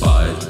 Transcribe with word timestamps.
satisfied. 0.00 0.49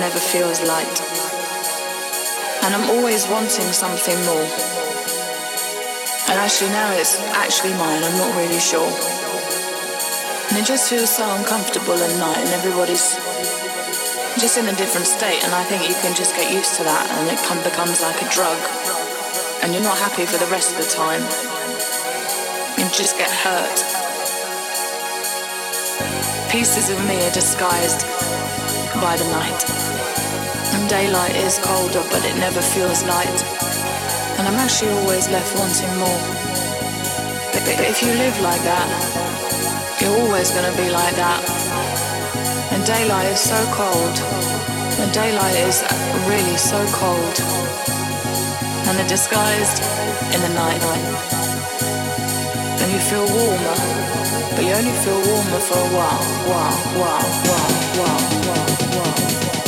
Never 0.00 0.18
feels 0.18 0.64
light. 0.64 0.96
And 2.64 2.72
I'm 2.72 2.88
always 2.96 3.28
wanting 3.28 3.68
something 3.68 4.16
more. 4.24 4.48
And 6.32 6.40
actually 6.40 6.72
now 6.72 6.88
it's 6.96 7.20
actually 7.36 7.76
mine, 7.76 8.00
I'm 8.02 8.16
not 8.16 8.32
really 8.34 8.58
sure. 8.58 8.88
And 10.48 10.56
it 10.56 10.64
just 10.64 10.88
feels 10.88 11.12
so 11.12 11.28
uncomfortable 11.36 12.00
at 12.00 12.12
night 12.16 12.40
and 12.40 12.48
everybody's 12.56 13.14
just 14.40 14.56
in 14.56 14.72
a 14.72 14.76
different 14.80 15.06
state 15.06 15.44
and 15.44 15.52
I 15.52 15.64
think 15.68 15.84
you 15.86 15.94
can 16.00 16.16
just 16.16 16.34
get 16.34 16.50
used 16.50 16.80
to 16.80 16.82
that 16.84 17.04
and 17.20 17.28
it 17.28 17.36
becomes 17.62 18.00
like 18.00 18.16
a 18.24 18.28
drug 18.32 18.56
and 19.60 19.74
you're 19.74 19.84
not 19.84 19.98
happy 20.00 20.24
for 20.24 20.40
the 20.40 20.48
rest 20.48 20.72
of 20.72 20.80
the 20.80 20.88
time. 20.88 21.20
You 22.80 22.88
just 22.96 23.20
get 23.20 23.28
hurt. 23.28 23.78
Pieces 26.48 26.88
of 26.88 26.96
me 27.06 27.20
are 27.20 27.34
disguised 27.36 28.19
by 29.00 29.16
the 29.16 29.24
night. 29.32 29.60
And 30.74 30.88
daylight 30.88 31.34
is 31.36 31.58
colder, 31.58 32.04
but 32.10 32.24
it 32.24 32.36
never 32.38 32.60
feels 32.60 33.02
light. 33.04 33.40
And 34.38 34.46
I'm 34.46 34.60
actually 34.60 34.92
always 35.00 35.28
left 35.28 35.50
wanting 35.58 35.92
more. 35.98 36.22
But, 37.52 37.62
but 37.66 37.80
if 37.90 38.02
you 38.02 38.12
live 38.14 38.38
like 38.40 38.62
that, 38.62 38.88
you're 40.00 40.16
always 40.20 40.50
to 40.50 40.72
be 40.76 40.90
like 40.90 41.16
that. 41.16 41.42
And 42.72 42.84
daylight 42.84 43.26
is 43.32 43.40
so 43.40 43.58
cold. 43.72 44.16
And 45.00 45.12
daylight 45.12 45.56
is 45.68 45.82
really 46.28 46.56
so 46.56 46.78
cold 46.92 47.70
and 48.90 48.98
they're 48.98 49.06
disguised 49.06 49.82
in 50.34 50.40
the 50.42 50.52
night. 50.54 50.82
And 52.82 52.90
you 52.90 52.98
feel 52.98 53.22
warmer, 53.22 53.76
but 54.56 54.64
you 54.64 54.72
only 54.72 54.96
feel 55.04 55.20
warmer 55.30 55.60
for 55.60 55.78
a 55.78 55.90
while, 55.94 56.24
while, 56.50 56.76
while, 56.98 57.22
while, 57.46 57.70
while, 57.98 58.39
while, 58.96 59.59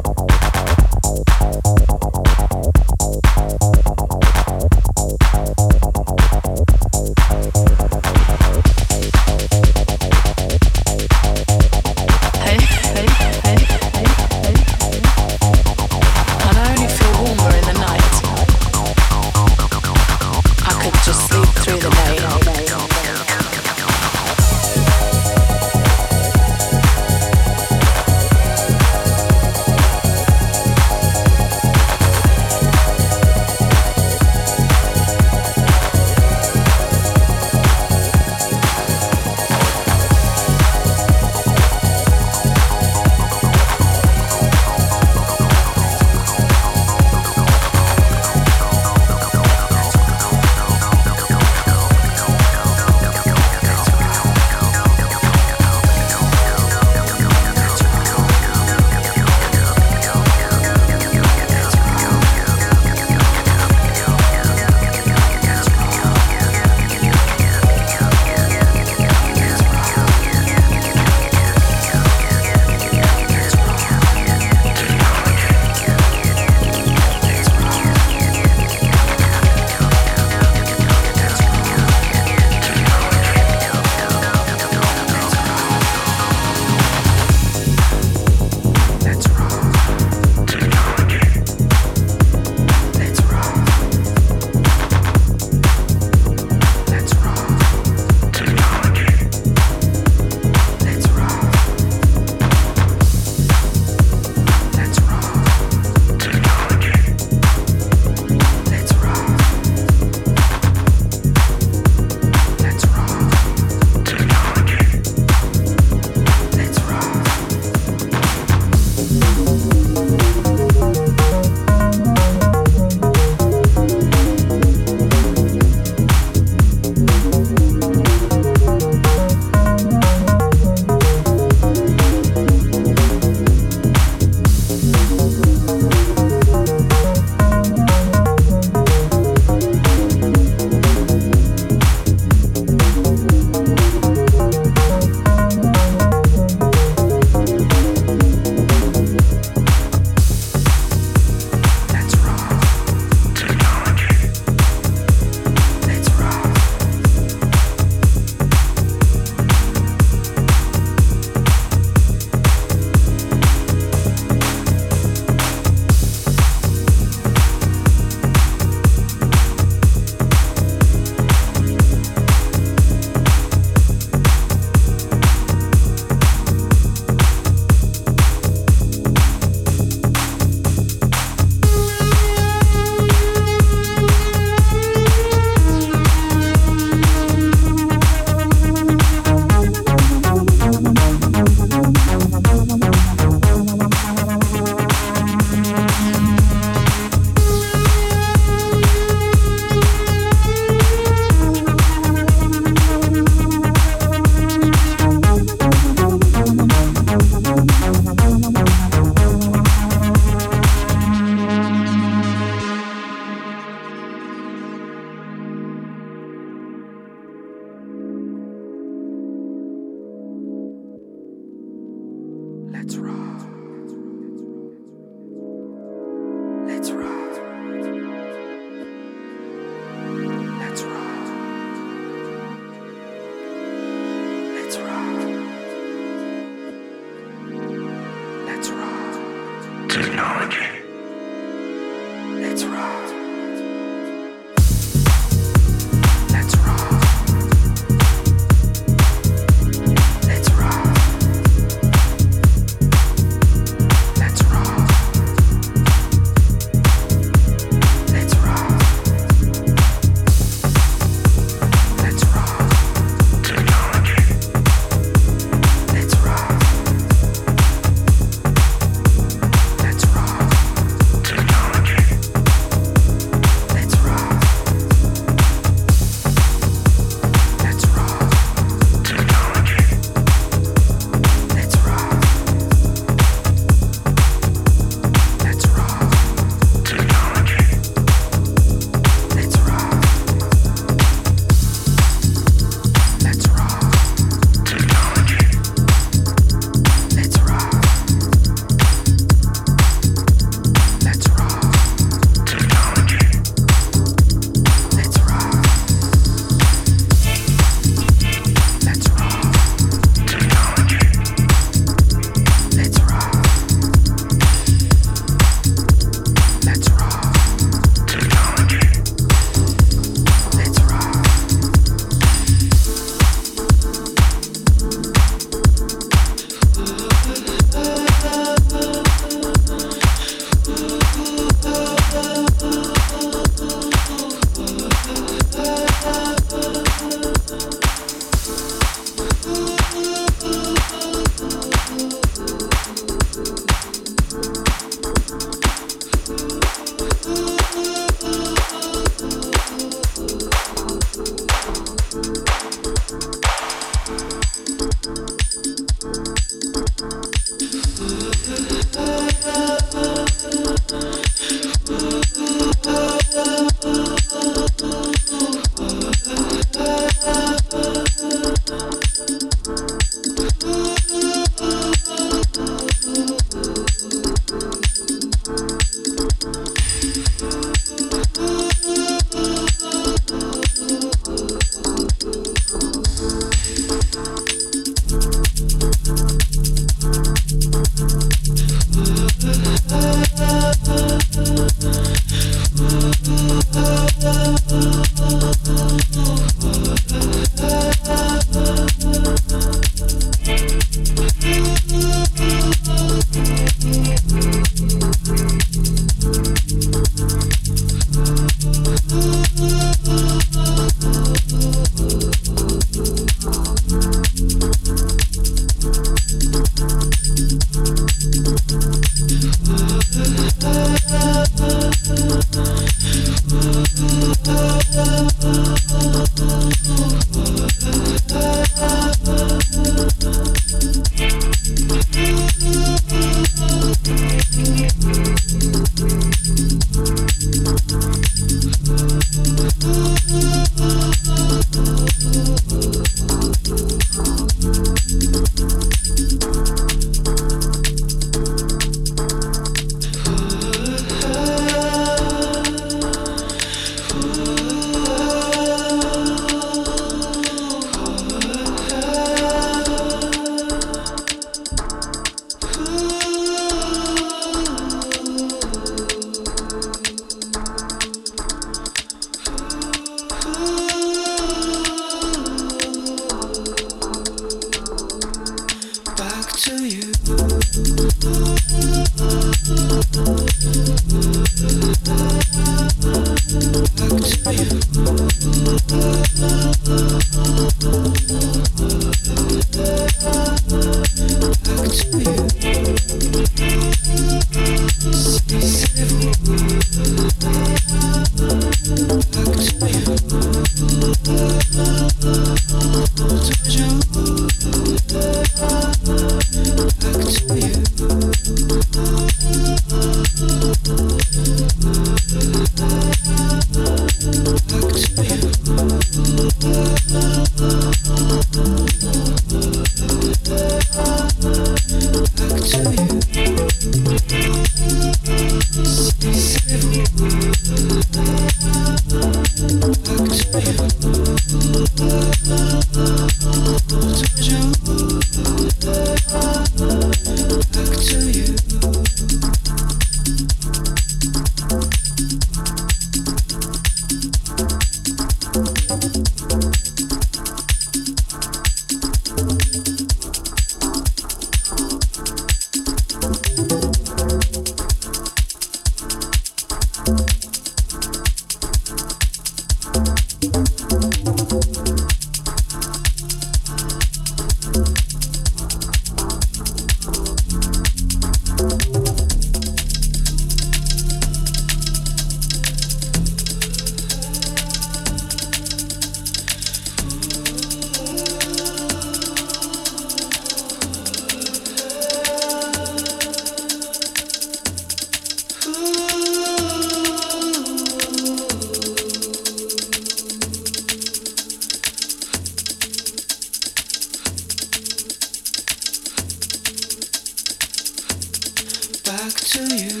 Back 599.04 599.34
to 599.34 599.60
you. 599.76 600.00